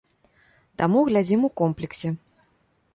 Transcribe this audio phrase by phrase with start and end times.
[0.83, 2.09] Таму глядзім у комплексе.